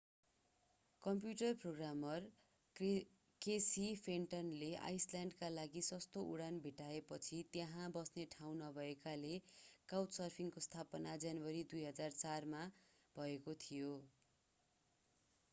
computer 1.03 1.57
programmer 1.57 2.23
Casey 3.41 3.83
फेन्टनले 3.97 4.69
आईसल्याण्डका 4.87 5.49
लागि 5.51 5.83
सस्तो 5.89 6.23
उडान 6.31 6.57
भेट्टाएपछि 6.65 7.41
तर 7.43 7.53
त्यहाँ 7.53 7.91
बस्ने 7.91 8.25
ठाउँ 8.31 8.55
नभएकोले 8.57 9.37
काउचसर्फिङ्गको 9.89 10.65
स्थापना 10.67 11.15
जनवरी 11.21 11.63
2004 11.75 12.51
मा 12.51 12.65
भएको 13.15 13.59
थियो 13.61 13.95